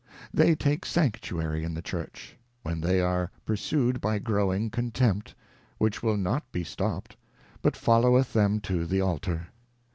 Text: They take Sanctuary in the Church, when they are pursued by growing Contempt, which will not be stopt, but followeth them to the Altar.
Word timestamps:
They 0.33 0.55
take 0.55 0.83
Sanctuary 0.83 1.63
in 1.63 1.75
the 1.75 1.81
Church, 1.83 2.35
when 2.63 2.81
they 2.81 3.01
are 3.01 3.29
pursued 3.45 4.01
by 4.01 4.17
growing 4.17 4.71
Contempt, 4.71 5.35
which 5.77 6.01
will 6.01 6.17
not 6.17 6.51
be 6.51 6.63
stopt, 6.63 7.15
but 7.61 7.75
followeth 7.77 8.33
them 8.33 8.59
to 8.61 8.87
the 8.87 9.01
Altar. 9.01 9.49